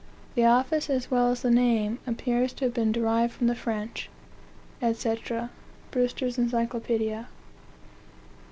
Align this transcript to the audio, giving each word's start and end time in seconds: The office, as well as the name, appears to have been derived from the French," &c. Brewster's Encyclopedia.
The 0.33 0.45
office, 0.45 0.89
as 0.89 1.11
well 1.11 1.29
as 1.29 1.43
the 1.43 1.51
name, 1.51 1.99
appears 2.07 2.53
to 2.53 2.65
have 2.65 2.73
been 2.73 2.91
derived 2.91 3.33
from 3.33 3.45
the 3.45 3.53
French," 3.53 4.09
&c. 4.91 5.17
Brewster's 5.91 6.39
Encyclopedia. 6.39 7.27